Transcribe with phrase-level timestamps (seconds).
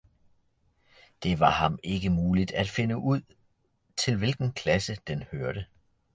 [1.23, 3.21] det var ham ikke muligt at finde ud,
[3.97, 5.65] til hvilken klasse den hørte.